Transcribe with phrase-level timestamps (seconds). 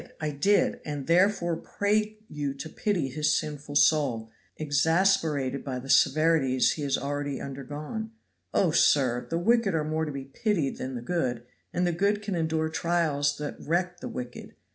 [0.19, 0.79] I did!
[0.83, 6.97] and therefore pray you to pity his sinful soul, exasperated by the severities he has
[6.97, 8.09] already undergone.
[8.51, 9.27] Oh, sir!
[9.29, 12.67] the wicked are more to be pitied than the good; and the good can endure
[12.69, 14.55] trials that wreck the wicked.